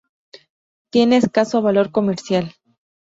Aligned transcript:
Tiene 0.89 1.17
escaso 1.17 1.61
valor 1.61 1.91
comercial. 1.91 2.55